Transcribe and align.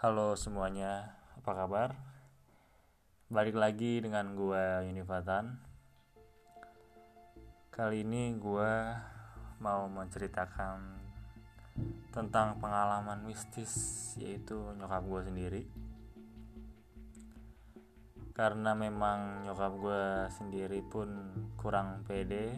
Halo 0.00 0.32
semuanya, 0.32 1.12
apa 1.36 1.52
kabar? 1.52 1.92
Balik 3.28 3.52
lagi 3.52 4.00
dengan 4.00 4.32
gue 4.32 4.88
Yunifatan. 4.88 5.60
Kali 7.68 8.00
ini 8.00 8.32
gue 8.40 8.72
mau 9.60 9.84
menceritakan 9.92 11.04
tentang 12.16 12.56
pengalaman 12.64 13.28
mistis 13.28 14.16
yaitu 14.16 14.56
nyokap 14.80 15.04
gue 15.04 15.20
sendiri. 15.20 15.62
Karena 18.32 18.72
memang 18.72 19.44
nyokap 19.44 19.72
gue 19.84 20.04
sendiri 20.32 20.80
pun 20.80 21.12
kurang 21.60 22.08
pede 22.08 22.56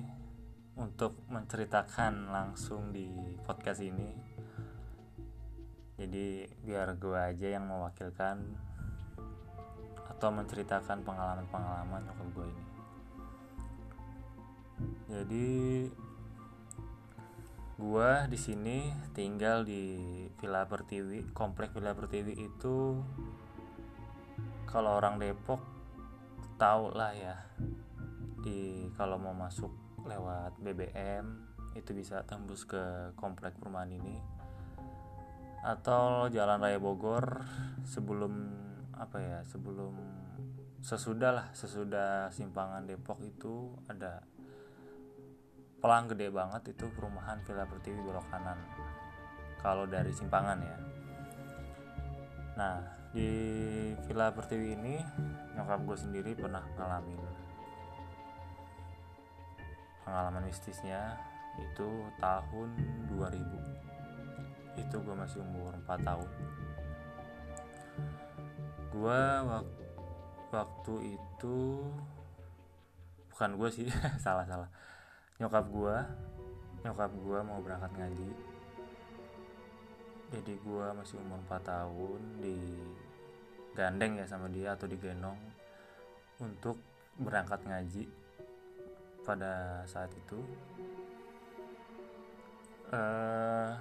untuk 0.78 1.18
menceritakan 1.26 2.30
langsung 2.30 2.94
di 2.94 3.34
podcast 3.42 3.82
ini 3.82 4.31
jadi 6.02 6.50
biar 6.66 6.98
gue 6.98 7.14
aja 7.14 7.46
yang 7.54 7.70
mewakilkan 7.70 8.42
atau 10.10 10.28
menceritakan 10.34 11.06
pengalaman-pengalaman 11.06 12.02
nyokap 12.02 12.28
gue 12.34 12.46
ini. 12.50 12.64
Jadi 15.06 15.50
gue 17.78 18.10
di 18.26 18.38
sini 18.38 18.90
tinggal 19.14 19.62
di 19.62 20.26
Villa 20.42 20.66
Pertiwi. 20.66 21.30
Komplek 21.30 21.70
Villa 21.70 21.94
Pertiwi 21.94 22.34
itu 22.34 22.98
kalau 24.66 24.98
orang 24.98 25.22
Depok 25.22 25.62
tahu 26.58 26.90
lah 26.98 27.14
ya. 27.14 27.38
Di 28.42 28.90
kalau 28.98 29.22
mau 29.22 29.38
masuk 29.38 29.70
lewat 30.02 30.58
BBM 30.58 31.46
itu 31.78 31.94
bisa 31.94 32.26
tembus 32.26 32.66
ke 32.66 33.14
komplek 33.14 33.54
perumahan 33.54 33.94
ini 33.94 34.41
atau 35.62 36.26
Jalan 36.26 36.58
Raya 36.58 36.82
Bogor 36.82 37.46
sebelum 37.86 38.34
apa 38.98 39.18
ya 39.22 39.38
sebelum 39.46 39.94
sesudah 40.82 41.30
lah 41.30 41.46
sesudah 41.54 42.26
simpangan 42.34 42.82
Depok 42.82 43.22
itu 43.22 43.70
ada 43.86 44.26
pelang 45.78 46.10
gede 46.10 46.30
banget 46.34 46.74
itu 46.74 46.90
perumahan 46.90 47.38
Villa 47.46 47.66
Pertiwi 47.66 47.98
belok 48.02 48.26
kanan. 48.30 48.58
Kalau 49.62 49.86
dari 49.86 50.10
simpangan 50.10 50.58
ya. 50.58 50.76
Nah 52.58 52.78
di 53.14 53.30
Villa 54.06 54.34
Pertiwi 54.34 54.74
ini 54.74 54.98
nyokap 55.54 55.80
gue 55.86 55.98
sendiri 55.98 56.32
pernah 56.34 56.64
ngalamin 56.74 57.20
pengalaman 60.02 60.44
mistisnya 60.50 61.14
itu 61.60 61.88
tahun 62.18 62.68
2000 63.12 63.81
itu 64.82 64.96
gue 64.98 65.14
masih 65.14 65.38
umur 65.40 65.72
4 65.86 66.02
tahun. 66.02 66.30
Gue 68.92 69.22
wak 69.48 69.66
waktu 70.52 71.16
itu 71.16 71.58
bukan 73.32 73.50
gue 73.56 73.68
sih 73.70 73.86
salah 74.24 74.44
salah. 74.44 74.68
Nyokap 75.38 75.64
gue 75.70 75.96
nyokap 76.82 77.10
gue 77.14 77.38
mau 77.46 77.62
berangkat 77.62 77.92
ngaji. 77.94 78.30
Jadi 80.32 80.52
gue 80.58 80.86
masih 80.98 81.16
umur 81.22 81.38
4 81.46 81.62
tahun 81.62 82.20
di 82.42 82.58
gandeng 83.72 84.20
ya 84.20 84.26
sama 84.28 84.52
dia 84.52 84.76
atau 84.76 84.84
digendong 84.84 85.38
untuk 86.40 86.76
berangkat 87.16 87.62
ngaji 87.64 88.04
pada 89.22 89.84
saat 89.86 90.10
itu. 90.12 90.40
Uh, 92.92 93.72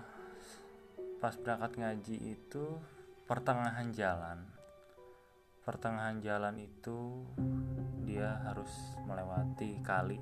pas 1.21 1.37
berangkat 1.37 1.77
ngaji 1.77 2.17
itu 2.33 2.81
pertengahan 3.29 3.93
jalan. 3.93 4.41
Pertengahan 5.61 6.17
jalan 6.17 6.57
itu 6.57 7.21
dia 8.09 8.41
harus 8.41 8.97
melewati 9.05 9.77
kali. 9.85 10.17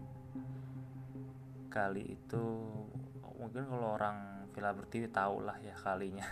Kali 1.72 2.04
itu 2.04 2.44
mungkin 3.40 3.64
kalau 3.64 3.96
orang 3.96 4.44
Villa 4.52 4.76
Pertiwi 4.76 5.08
tahu 5.08 5.48
lah 5.48 5.56
ya 5.64 5.72
kalinya. 5.80 6.28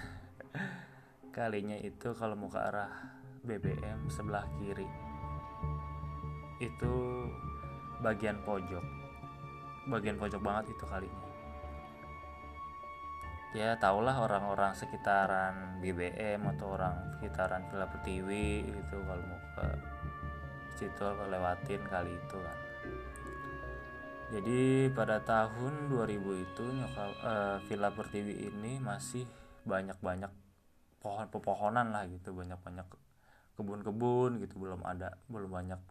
Kalinya 1.38 1.80
itu 1.80 2.12
kalau 2.18 2.36
mau 2.36 2.52
ke 2.52 2.60
arah 2.60 2.92
BBM 3.48 4.12
sebelah 4.12 4.44
kiri. 4.60 4.90
Itu 6.60 7.24
bagian 8.04 8.44
pojok. 8.44 8.84
Bagian 9.88 10.20
pojok 10.20 10.42
banget 10.44 10.76
itu 10.76 10.84
kalinya 10.90 11.37
ya 13.58 13.74
tahulah 13.82 14.22
orang-orang 14.22 14.78
sekitaran 14.78 15.82
BBM 15.82 16.46
atau 16.54 16.78
orang 16.78 16.94
sekitaran 17.18 17.66
Villa 17.74 17.90
Pertiwi 17.90 18.70
itu 18.70 18.98
kalau 19.02 19.24
mau 19.26 19.42
ke 19.58 19.66
situ 20.78 21.02
lewatin 21.02 21.82
kali 21.90 22.14
itu 22.14 22.38
kan. 22.38 22.58
Jadi 24.28 24.94
pada 24.94 25.18
tahun 25.26 25.90
2000 25.90 26.46
itu 26.46 26.64
nyokap 26.70 27.12
uh, 27.26 27.58
Villa 27.66 27.90
Pertiwi 27.90 28.46
ini 28.46 28.78
masih 28.78 29.26
banyak-banyak 29.66 30.30
pohon 31.02 31.26
pepohonan 31.34 31.90
lah 31.90 32.06
gitu 32.06 32.38
banyak-banyak 32.38 32.86
kebun-kebun 33.58 34.38
gitu 34.38 34.62
belum 34.62 34.86
ada 34.86 35.18
belum 35.34 35.50
banyak 35.50 35.82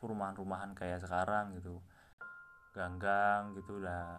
perumahan-rumahan 0.00 0.72
kayak 0.72 1.04
sekarang 1.04 1.52
gitu. 1.60 1.84
Ganggang 2.72 3.52
gitu 3.60 3.76
udah 3.76 4.16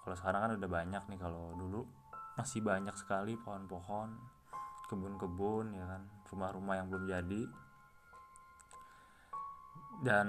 kalau 0.00 0.16
sekarang 0.16 0.40
kan 0.48 0.52
udah 0.56 0.70
banyak 0.70 1.02
nih 1.12 1.20
kalau 1.20 1.52
dulu 1.60 1.84
masih 2.32 2.64
banyak 2.64 2.96
sekali 2.96 3.36
pohon-pohon 3.36 4.08
kebun-kebun 4.88 5.72
ya 5.72 5.84
kan 5.88 6.02
rumah-rumah 6.32 6.74
yang 6.80 6.88
belum 6.88 7.04
jadi. 7.08 7.42
Dan 10.02 10.28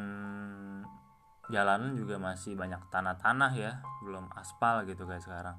jalanan 1.50 1.96
juga 1.98 2.20
masih 2.20 2.56
banyak 2.56 2.80
tanah-tanah 2.92 3.52
ya 3.56 3.80
belum 4.04 4.32
aspal 4.36 4.84
gitu 4.88 5.08
kayak 5.08 5.24
sekarang. 5.24 5.58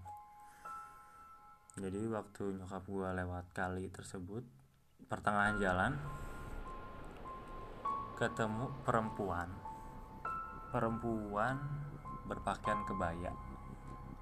Jadi 1.75 2.07
waktu 2.07 2.55
nyokap 2.55 2.87
gue 2.87 3.09
lewat 3.19 3.47
kali 3.51 3.91
tersebut 3.91 4.47
pertengahan 5.11 5.59
jalan 5.59 5.93
ketemu 8.15 8.71
perempuan. 8.87 9.51
Perempuan 10.71 11.59
berpakaian 12.25 12.87
kebaya 12.87 13.35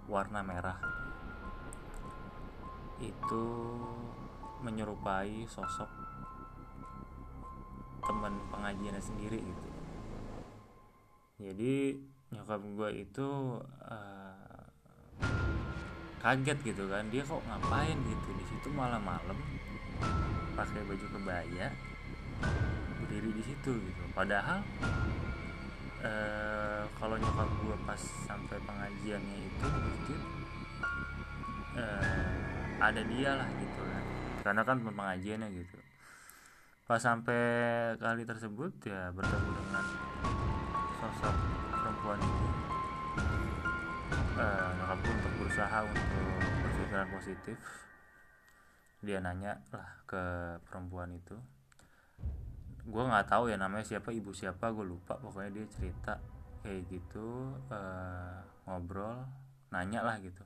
warna 0.08 0.40
merah 0.42 0.80
itu 3.02 3.44
menyerupai 4.62 5.42
sosok 5.50 5.90
teman 8.02 8.34
pengajiannya 8.50 9.02
sendiri 9.02 9.38
gitu. 9.42 9.68
Jadi 11.42 11.74
nyokap 12.30 12.62
gue 12.62 12.90
itu 13.02 13.28
uh, 13.90 14.62
kaget 16.22 16.58
gitu 16.62 16.86
kan. 16.86 17.06
Dia 17.10 17.26
kok 17.26 17.42
ngapain 17.42 17.98
gitu? 17.98 18.28
Di 18.38 18.44
situ 18.46 18.68
malam 18.70 19.02
malam 19.02 19.38
pakai 20.54 20.82
baju 20.86 21.06
kebaya 21.18 21.70
berdiri 23.02 23.30
di 23.34 23.42
situ 23.42 23.72
gitu. 23.74 24.02
Padahal 24.14 24.62
uh, 26.02 26.82
kalau 26.98 27.18
nyokap 27.18 27.50
gue 27.66 27.76
pas 27.86 28.02
sampai 28.26 28.58
pengajiannya 28.62 29.38
itu 29.42 29.66
gitu 29.66 30.14
uh, 31.78 32.41
ada 32.82 33.02
dia 33.06 33.30
lah 33.38 33.48
gitu 33.62 33.80
kan. 33.86 34.04
Karena 34.42 34.62
kan 34.66 34.76
pengajiannya 34.82 35.48
gitu. 35.54 35.78
Pas 36.82 36.98
sampai 36.98 37.42
kali 38.02 38.26
tersebut 38.26 38.74
ya 38.82 39.14
bertemu 39.14 39.50
dengan 39.54 39.86
sosok 40.98 41.36
perempuan 41.70 42.18
ini. 42.18 42.50
Uh, 44.32 44.68
nyokap 44.82 44.98
gue 44.98 45.14
untuk 45.14 45.32
berusaha 45.38 45.78
untuk 45.86 46.10
berpikiran 46.66 47.08
positif. 47.14 47.58
Dia 49.02 49.18
nanya 49.22 49.62
lah 49.70 49.88
ke 50.02 50.22
perempuan 50.66 51.14
itu. 51.14 51.38
Gue 52.82 53.04
nggak 53.06 53.30
tahu 53.30 53.46
ya 53.46 53.54
namanya 53.54 53.86
siapa 53.86 54.10
ibu 54.10 54.34
siapa 54.34 54.74
gue 54.74 54.82
lupa. 54.82 55.14
Pokoknya 55.22 55.54
dia 55.54 55.66
cerita 55.70 56.18
kayak 56.66 56.82
gitu 56.90 57.54
uh, 57.70 58.42
ngobrol 58.66 59.22
nanya 59.70 60.02
lah 60.02 60.18
gitu 60.22 60.42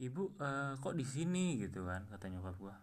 ibu 0.00 0.32
uh, 0.40 0.74
kok 0.80 0.96
di 0.96 1.04
sini? 1.04 1.60
gitu 1.60 1.84
kan 1.84 2.08
kata 2.08 2.32
nyokap 2.32 2.56
gue 2.56 2.76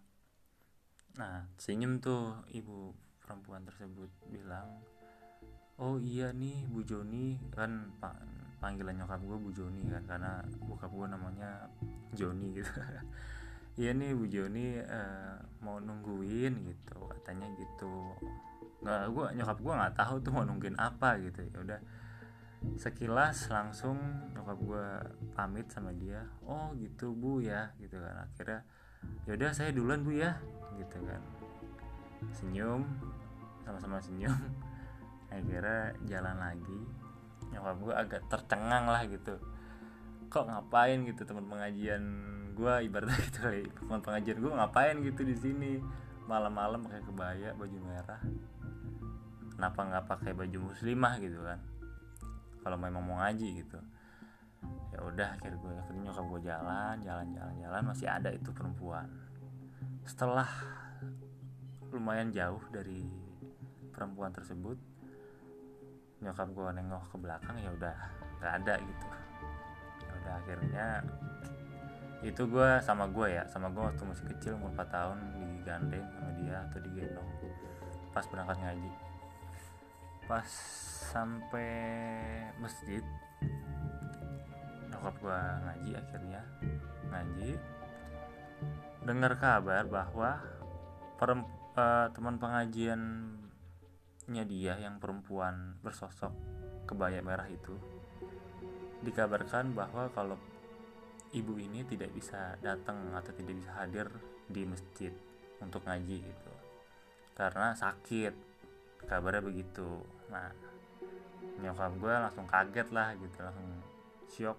nah 1.17 1.49
senyum 1.57 1.97
tuh 1.97 2.45
ibu 2.53 2.93
perempuan 3.17 3.65
tersebut 3.65 4.13
bilang 4.29 4.69
oh 5.77 6.01
iya 6.01 6.33
nih 6.33 6.65
Bu 6.69 6.81
Joni. 6.81 7.37
Kan 7.53 7.93
panggilan 8.57 8.97
nyokap 8.97 9.21
gue 9.21 9.37
Bu 9.37 9.49
Joni 9.53 9.85
kan 9.89 10.03
karena 10.09 10.41
bokap 10.65 10.89
gue 10.89 11.07
namanya 11.07 11.69
Joni 12.13 12.57
gitu. 12.57 12.71
Iya 13.77 13.93
nih 13.93 14.17
Bu 14.17 14.25
Joni 14.25 14.81
uh, 14.81 15.37
mau 15.61 15.77
nungguin 15.77 16.65
gitu 16.65 16.97
katanya 17.13 17.45
gitu. 17.61 18.17
Nggak 18.81 19.01
gue 19.13 19.25
nyokap 19.37 19.57
gue 19.61 19.73
nggak 19.77 19.95
tahu 20.01 20.15
tuh 20.17 20.31
mau 20.33 20.41
nungguin 20.41 20.73
apa 20.81 21.21
gitu. 21.21 21.45
Ya 21.45 21.57
udah 21.61 21.79
sekilas 22.77 23.49
langsung 23.53 23.97
nyokap 24.33 24.57
gue 24.61 24.87
pamit 25.37 25.67
sama 25.69 25.93
dia. 25.93 26.25
Oh 26.45 26.73
gitu 26.77 27.13
bu 27.13 27.41
ya 27.41 27.73
gitu 27.77 28.01
kan. 28.01 28.25
Akhirnya 28.25 28.61
yaudah 29.29 29.51
saya 29.53 29.69
duluan 29.73 30.01
bu 30.01 30.17
ya 30.17 30.37
gitu 30.77 30.97
kan. 31.05 31.21
Senyum 32.33 32.85
sama-sama 33.61 34.01
senyum. 34.01 34.33
Akhirnya 35.33 35.93
jalan 36.09 36.37
lagi. 36.37 36.81
Nyokap 37.53 37.75
gue 37.81 37.93
agak 37.93 38.21
tercengang 38.29 38.85
lah 38.89 39.05
gitu. 39.05 39.37
Kok 40.27 40.45
ngapain? 40.49 41.07
gitu 41.07 41.23
teman 41.23 41.45
pengajian 41.47 42.03
gue 42.57 42.73
ibaratnya 42.89 43.17
gitu 43.29 43.39
kali. 43.45 43.63
Teman 43.69 44.01
pengajian 44.01 44.37
gue 44.41 44.51
ngapain? 44.51 44.95
gitu 45.05 45.21
di 45.21 45.35
sini. 45.37 45.73
Malam-malam 46.27 46.83
pakai 46.83 47.01
kebaya 47.05 47.49
baju 47.55 47.77
merah. 47.85 48.19
Kenapa 49.55 49.79
nggak 49.87 50.05
pakai 50.05 50.31
baju 50.35 50.57
muslimah? 50.69 51.17
gitu 51.23 51.39
kan 51.41 51.76
kalau 52.67 52.75
memang 52.75 52.99
mau 52.99 53.23
ngaji 53.23 53.63
gitu. 53.63 53.79
Ya 54.91 54.99
udah 54.99 55.39
akhirnya 55.39 55.55
gue 55.55 55.71
akhirnya 55.71 56.01
nyokap 56.11 56.25
gue 56.27 56.41
jalan 56.51 56.95
jalan 56.99 57.27
jalan 57.31 57.55
jalan 57.63 57.83
masih 57.87 58.07
ada 58.11 58.27
itu 58.27 58.51
perempuan. 58.51 59.07
Setelah 60.03 60.51
lumayan 61.95 62.35
jauh 62.35 62.59
dari 62.67 63.07
perempuan 63.95 64.35
tersebut 64.35 64.75
nyokap 66.19 66.51
gue 66.51 66.67
nengok 66.75 67.07
ke 67.07 67.17
belakang 67.23 67.55
ya 67.63 67.71
udah 67.71 67.95
nggak 68.43 68.53
ada 68.59 68.75
gitu. 68.83 69.07
Ya 70.03 70.11
udah 70.19 70.33
akhirnya 70.43 70.87
itu 72.19 72.43
gue 72.51 72.69
sama 72.83 73.07
gue 73.07 73.31
ya 73.31 73.47
sama 73.47 73.71
gue 73.71 73.79
waktu 73.79 74.03
masih 74.03 74.25
kecil 74.35 74.59
umur 74.59 74.75
4 74.75 74.91
tahun 74.91 75.17
digandeng 75.39 76.03
sama 76.11 76.31
dia 76.35 76.67
atau 76.67 76.83
digendong 76.83 77.29
pas 78.11 78.27
berangkat 78.27 78.59
ngaji. 78.59 78.91
Pas 80.27 80.49
sampai 81.07 81.71
masjid 82.59 82.99
nyokap 84.91 85.15
gue 85.23 85.41
ngaji 85.63 85.91
akhirnya. 85.95 86.41
Ngaji 87.07 87.51
dengar 89.07 89.39
kabar 89.39 89.87
bahwa 89.87 90.43
uh, 91.23 92.07
teman 92.11 92.35
pengajiannya 92.35 94.43
dia 94.51 94.75
yang 94.83 94.99
perempuan 94.99 95.79
bersosok 95.79 96.35
kebaya 96.83 97.23
merah 97.23 97.47
itu 97.47 97.71
dikabarkan 99.05 99.77
bahwa 99.77 100.09
kalau 100.11 100.35
ibu 101.31 101.55
ini 101.61 101.85
tidak 101.85 102.11
bisa 102.11 102.57
datang 102.59 103.13
atau 103.13 103.31
tidak 103.31 103.61
bisa 103.61 103.71
hadir 103.77 104.09
di 104.49 104.65
masjid 104.65 105.13
untuk 105.61 105.85
ngaji 105.85 106.17
gitu. 106.23 106.53
Karena 107.37 107.77
sakit 107.77 108.33
kabarnya 109.05 109.45
begitu. 109.45 110.01
Nah 110.33 110.49
nyokap 111.57 111.91
gue 111.97 112.13
langsung 112.13 112.45
kaget 112.45 112.87
lah 112.93 113.13
gitu 113.17 113.37
langsung 113.41 113.67
shock. 114.29 114.57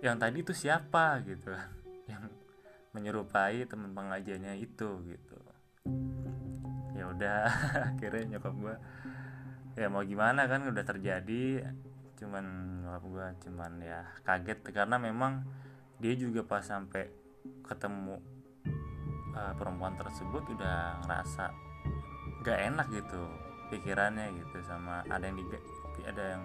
Yang 0.00 0.16
tadi 0.16 0.36
itu 0.40 0.52
siapa 0.56 1.20
gitu 1.24 1.52
yang 2.08 2.26
menyerupai 2.96 3.68
teman 3.68 3.92
pengajiannya 3.92 4.58
itu 4.58 4.88
gitu. 5.04 5.38
Ya 6.96 7.04
udah 7.08 7.40
akhirnya 7.94 8.36
nyokap 8.36 8.54
gue 8.56 8.76
ya 9.78 9.86
mau 9.86 10.02
gimana 10.02 10.48
kan 10.48 10.64
udah 10.68 10.84
terjadi. 10.84 11.68
Cuman 12.16 12.44
nyokap 12.84 13.04
gue 13.04 13.26
cuman 13.48 13.72
ya 13.80 14.00
kaget 14.24 14.58
karena 14.72 14.96
memang 14.96 15.44
dia 16.00 16.16
juga 16.16 16.40
pas 16.44 16.64
sampai 16.64 17.12
ketemu 17.64 18.16
uh, 19.36 19.52
perempuan 19.56 19.94
tersebut 19.96 20.42
udah 20.56 21.00
ngerasa 21.04 21.52
gak 22.40 22.58
enak 22.72 22.86
gitu 22.88 23.49
pikirannya 23.70 24.34
gitu 24.36 24.58
sama 24.66 25.06
ada 25.06 25.24
yang 25.24 25.38
di 25.38 25.46
ada 26.04 26.24
yang 26.36 26.42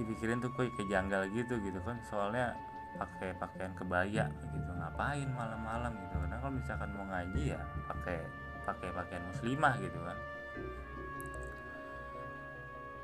dipikirin 0.00 0.40
tuh 0.40 0.48
kok 0.56 0.72
kayak 0.74 0.88
janggal 0.88 1.22
gitu 1.30 1.60
gitu 1.60 1.78
kan. 1.84 2.00
Soalnya 2.08 2.56
pakai 2.96 3.36
pakaian 3.38 3.70
kebaya 3.76 4.26
gitu 4.50 4.70
ngapain 4.80 5.28
malam-malam 5.30 5.92
gitu. 5.94 6.16
Karena 6.18 6.36
kalau 6.40 6.54
misalkan 6.56 6.90
mau 6.96 7.06
ngaji 7.06 7.42
ya 7.54 7.60
pakai 7.86 8.18
pakai 8.64 8.88
pakaian 8.96 9.24
muslimah 9.28 9.74
gitu 9.78 10.00
kan. 10.00 10.18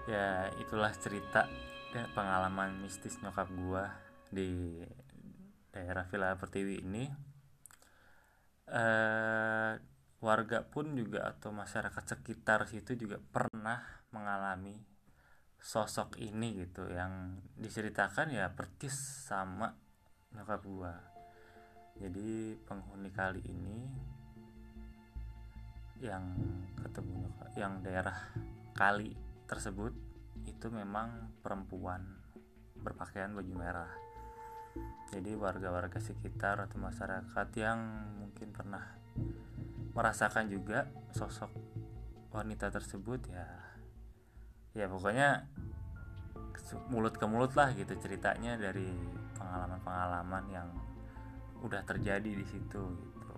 Ya 0.07 0.27
itulah 0.63 0.95
cerita 0.95 1.51
ya, 1.91 2.07
pengalaman 2.15 2.79
mistis 2.81 3.19
nyokap 3.21 3.51
gua 3.53 3.91
di 4.31 4.81
daerah 5.75 6.07
Villa 6.09 6.33
Pertiwi 6.39 6.83
ini. 6.83 7.05
Eh, 8.67 9.73
warga 10.27 10.67
pun 10.67 10.99
juga 10.99 11.31
atau 11.31 11.55
masyarakat 11.55 12.03
sekitar 12.03 12.67
situ 12.67 12.99
juga 12.99 13.23
pernah 13.23 13.79
mengalami 14.11 14.75
sosok 15.63 16.19
ini 16.19 16.67
gitu 16.67 16.91
yang 16.91 17.39
diceritakan 17.55 18.35
ya 18.35 18.51
persis 18.51 18.95
sama 19.31 19.71
nyokap 20.35 20.63
gua. 20.67 20.95
Jadi 22.03 22.59
penghuni 22.67 23.09
kali 23.15 23.41
ini 23.47 23.79
yang 26.03 26.37
ketemu 26.77 27.25
yang 27.57 27.81
daerah 27.81 28.35
kali 28.77 29.17
tersebut 29.49 29.95
itu 30.45 30.67
memang 30.69 31.33
perempuan 31.41 32.05
berpakaian 32.77 33.33
baju 33.33 33.55
merah. 33.57 33.93
Jadi 35.09 35.33
warga-warga 35.39 35.97
sekitar 35.97 36.61
atau 36.61 36.77
masyarakat 36.77 37.49
yang 37.57 37.81
mungkin 38.21 38.53
pernah 38.53 38.85
merasakan 39.97 40.53
juga 40.53 40.87
sosok 41.17 41.51
wanita 42.31 42.69
tersebut 42.69 43.33
ya 43.33 43.49
ya 44.77 44.87
pokoknya 44.93 45.49
mulut 46.93 47.17
ke 47.17 47.25
mulut 47.25 47.57
lah 47.57 47.73
gitu 47.73 47.97
ceritanya 47.97 48.61
dari 48.61 48.93
pengalaman-pengalaman 49.41 50.45
yang 50.53 50.69
udah 51.63 51.81
terjadi 51.87 52.27
di 52.27 52.45
situ 52.45 52.83
gitu. 52.83 53.35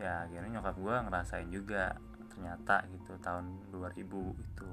Ya 0.00 0.26
akhirnya 0.26 0.60
nyokap 0.60 0.76
gue 0.76 0.96
ngerasain 1.08 1.48
juga 1.48 1.96
ternyata 2.32 2.84
gitu 2.92 3.16
tahun 3.20 3.70
2000 3.72 4.04
itu. 4.36 4.70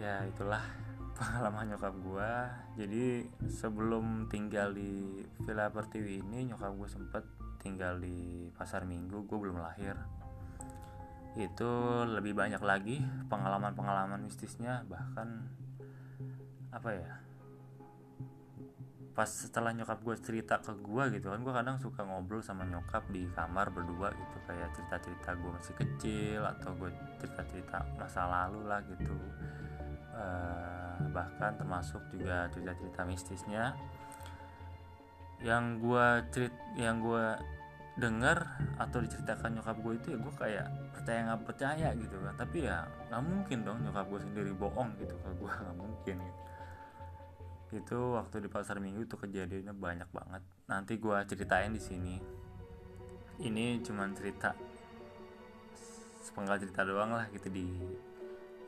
Ya 0.00 0.24
itulah 0.26 0.64
pengalaman 1.18 1.76
nyokap 1.76 1.94
gue 2.00 2.30
jadi 2.80 3.04
sebelum 3.48 4.28
tinggal 4.32 4.72
di 4.72 5.24
Villa 5.44 5.68
Pertiwi 5.68 6.24
ini 6.24 6.48
nyokap 6.52 6.72
gue 6.76 6.88
sempet 6.88 7.24
tinggal 7.60 8.00
di 8.00 8.48
pasar 8.56 8.88
minggu 8.88 9.28
gue 9.28 9.38
belum 9.38 9.60
lahir. 9.60 9.94
Itu 11.38 12.02
lebih 12.08 12.34
banyak 12.34 12.64
lagi 12.64 12.98
pengalaman-pengalaman 13.28 14.24
mistisnya 14.26 14.82
bahkan 14.88 15.46
apa 16.74 16.90
ya 16.94 17.10
pas 19.10 19.26
setelah 19.26 19.74
nyokap 19.74 20.00
gue 20.00 20.16
cerita 20.22 20.62
ke 20.62 20.72
gue 20.80 21.04
gitu 21.18 21.34
kan 21.34 21.42
gue 21.42 21.52
kadang 21.52 21.76
suka 21.76 22.06
ngobrol 22.06 22.40
sama 22.40 22.62
nyokap 22.64 23.04
di 23.10 23.26
kamar 23.34 23.68
berdua 23.68 24.14
gitu 24.14 24.36
kayak 24.46 24.70
cerita-cerita 24.72 25.34
gue 25.34 25.50
masih 25.50 25.74
kecil 25.76 26.40
atau 26.46 26.70
gue 26.78 26.88
cerita-cerita 27.20 27.84
masa 27.98 28.24
lalu 28.24 28.64
lah 28.64 28.80
gitu. 28.86 29.12
Uh, 30.10 31.10
bahkan 31.12 31.52
termasuk 31.56 32.00
juga 32.12 32.48
cerita-cerita 32.48 33.04
mistisnya 33.04 33.76
yang 35.40 35.80
gue 35.80 36.06
cerit 36.32 36.54
yang 36.76 37.00
gue 37.00 37.24
dengar 38.00 38.56
atau 38.80 39.04
diceritakan 39.04 39.60
nyokap 39.60 39.76
gue 39.80 39.92
itu 39.96 40.06
ya 40.14 40.18
gue 40.20 40.34
kayak 40.36 40.66
percaya 40.96 41.18
nggak 41.28 41.42
percaya 41.44 41.88
gitu 41.96 42.16
kan. 42.20 42.34
Tapi 42.36 42.58
ya 42.64 42.84
nggak 43.08 43.22
mungkin 43.24 43.58
dong 43.64 43.78
nyokap 43.84 44.06
gue 44.08 44.20
sendiri 44.24 44.52
bohong 44.56 44.90
gitu 45.00 45.14
kalau 45.20 45.34
gue 45.42 45.50
nggak 45.50 45.78
mungkin 45.78 46.16
gitu. 46.20 46.40
itu 47.70 47.98
waktu 48.18 48.42
di 48.42 48.48
pasar 48.50 48.82
minggu 48.82 49.06
itu 49.06 49.14
kejadiannya 49.14 49.74
banyak 49.78 50.10
banget. 50.10 50.42
Nanti 50.66 50.98
gue 50.98 51.16
ceritain 51.30 51.70
di 51.70 51.78
sini. 51.78 52.16
Ini 53.40 53.80
cuman 53.86 54.10
cerita 54.12 54.52
sepenggal 56.20 56.60
cerita 56.60 56.84
doang 56.84 57.14
lah 57.16 57.30
gitu 57.32 57.48
di 57.48 57.66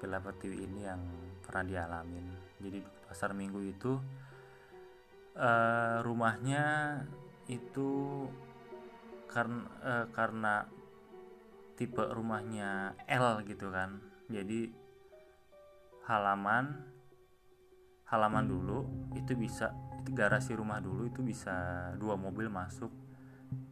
Villa 0.00 0.18
TV 0.38 0.66
ini 0.66 0.86
yang 0.86 1.02
pernah 1.42 1.66
dialamin. 1.66 2.26
Jadi 2.62 2.78
pasar 3.06 3.34
minggu 3.34 3.60
itu 3.62 3.98
uh, 5.36 6.04
rumahnya 6.04 6.98
itu 7.48 8.24
karena 9.28 9.64
uh, 9.80 10.06
karena 10.12 10.68
tipe 11.76 12.04
rumahnya 12.04 12.92
L 13.08 13.40
gitu 13.48 13.72
kan. 13.72 14.00
Jadi 14.28 14.68
halaman 16.08 16.84
halaman 18.08 18.44
dulu 18.44 18.84
itu 19.16 19.32
bisa 19.32 19.72
garasi 20.12 20.52
rumah 20.52 20.84
dulu 20.84 21.08
itu 21.08 21.24
bisa 21.24 21.90
dua 21.96 22.14
mobil 22.16 22.52
masuk. 22.52 22.92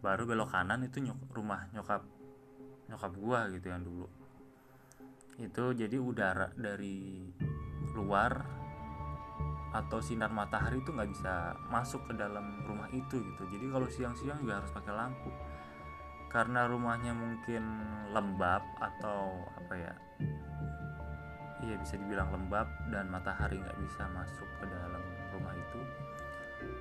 Baru 0.00 0.28
belok 0.28 0.52
kanan 0.52 0.84
itu 0.84 1.00
nyok, 1.00 1.32
rumah 1.32 1.68
nyokap 1.72 2.04
nyokap 2.88 3.12
gua 3.16 3.48
gitu 3.52 3.68
yang 3.68 3.84
dulu. 3.84 4.08
Itu 5.40 5.72
jadi 5.72 5.96
udara 5.96 6.52
dari 6.56 7.28
luar 7.96 8.32
atau 9.70 10.02
sinar 10.02 10.34
matahari 10.34 10.82
itu 10.82 10.90
nggak 10.90 11.10
bisa 11.14 11.54
masuk 11.70 12.02
ke 12.10 12.12
dalam 12.18 12.62
rumah 12.66 12.90
itu 12.90 13.22
gitu. 13.22 13.42
Jadi 13.46 13.66
kalau 13.70 13.86
siang-siang 13.86 14.38
juga 14.42 14.58
harus 14.62 14.70
pakai 14.74 14.92
lampu. 14.94 15.30
Karena 16.30 16.66
rumahnya 16.66 17.10
mungkin 17.14 17.62
lembab 18.14 18.62
atau 18.78 19.46
apa 19.58 19.74
ya 19.74 19.94
iya 21.60 21.76
bisa 21.76 22.00
dibilang 22.00 22.32
lembab 22.32 22.66
dan 22.88 23.12
matahari 23.12 23.60
nggak 23.60 23.78
bisa 23.84 24.08
masuk 24.14 24.48
ke 24.58 24.64
dalam 24.66 25.02
rumah 25.34 25.54
itu. 25.54 25.80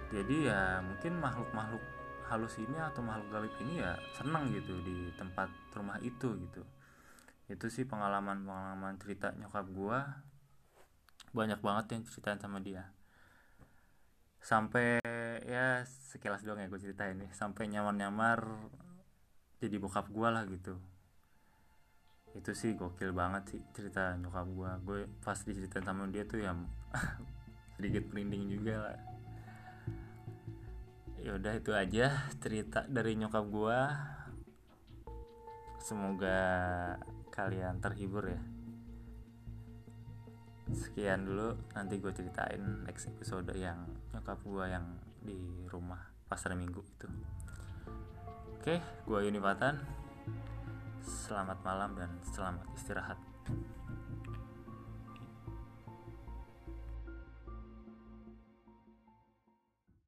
Jadi 0.09 0.49
ya 0.49 0.81
mungkin 0.83 1.19
makhluk-makhluk 1.19 1.83
halus 2.29 2.61
ini 2.61 2.77
atau 2.77 3.01
makhluk 3.01 3.27
gaib 3.33 3.53
ini 3.65 3.81
ya 3.81 3.97
seneng 4.13 4.53
gitu 4.53 4.77
di 4.85 5.09
tempat 5.17 5.49
rumah 5.73 5.97
itu 6.01 6.29
gitu. 6.37 6.61
Itu 7.49 7.65
sih 7.73 7.89
pengalaman 7.89 8.45
pengalaman 8.45 8.95
cerita 9.01 9.33
nyokap 9.33 9.65
gua 9.73 9.99
banyak 11.31 11.59
banget 11.61 11.85
yang 11.95 12.01
ceritain 12.05 12.39
sama 12.41 12.59
dia. 12.61 12.89
Sampai 14.39 15.03
ya 15.43 15.83
sekilas 15.85 16.41
doang 16.41 16.63
ya 16.63 16.67
gue 16.71 16.79
ceritain 16.81 17.15
nih. 17.17 17.31
Sampai 17.35 17.67
nyamar 17.67 17.95
nyamar 17.95 18.39
jadi 19.59 19.75
bokap 19.77 20.07
gua 20.09 20.31
lah 20.31 20.43
gitu. 20.47 20.79
Itu 22.31 22.55
sih 22.55 22.79
gokil 22.79 23.11
banget 23.11 23.55
sih 23.55 23.61
cerita 23.75 24.15
nyokap 24.15 24.47
gua. 24.55 24.71
Gue 24.79 25.05
pas 25.19 25.35
diceritain 25.35 25.83
sama 25.83 26.07
dia 26.07 26.23
tuh 26.23 26.39
ya 26.39 26.55
sedikit 27.75 28.07
merinding 28.11 28.47
juga 28.47 28.75
lah. 28.79 28.99
Ya 31.19 31.35
udah 31.35 31.53
itu 31.59 31.75
aja 31.75 32.31
cerita 32.39 32.87
dari 32.87 33.19
nyokap 33.19 33.45
gua. 33.51 33.79
Semoga 35.83 36.39
kalian 37.31 37.79
terhibur 37.79 38.27
ya 38.27 38.58
sekian 40.73 41.25
dulu 41.25 41.55
nanti 41.73 41.97
gue 41.97 42.11
ceritain 42.13 42.61
next 42.85 43.09
episode 43.09 43.49
yang 43.57 43.89
nyokap 44.13 44.39
gue 44.41 44.65
yang 44.69 44.85
di 45.19 45.39
rumah 45.69 45.99
pasar 46.29 46.53
minggu 46.53 46.81
itu. 46.81 47.07
Oke 48.59 48.81
gue 49.05 49.19
Yunifatan 49.25 49.79
selamat 51.05 51.59
malam 51.65 51.95
dan 51.97 52.11
selamat 52.21 52.65
istirahat 52.75 53.28